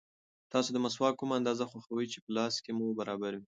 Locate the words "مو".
2.77-2.85